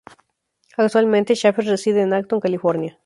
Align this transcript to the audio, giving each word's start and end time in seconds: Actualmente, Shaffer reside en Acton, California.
Actualmente, 0.77 1.35
Shaffer 1.35 1.63
reside 1.63 2.01
en 2.01 2.13
Acton, 2.13 2.39
California. 2.39 2.97